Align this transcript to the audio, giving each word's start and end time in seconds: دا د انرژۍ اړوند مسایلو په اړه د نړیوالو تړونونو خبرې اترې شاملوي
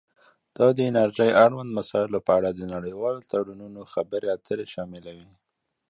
دا 0.57 0.67
د 0.77 0.79
انرژۍ 0.89 1.31
اړوند 1.43 1.75
مسایلو 1.79 2.19
په 2.27 2.31
اړه 2.37 2.49
د 2.53 2.61
نړیوالو 2.75 3.27
تړونونو 3.31 3.81
خبرې 3.93 4.27
اترې 4.35 4.65
شاملوي 4.73 5.29